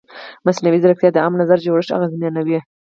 [0.45, 2.59] مصنوعي ځیرکتیا د عامه نظر جوړښت اغېزمنوي.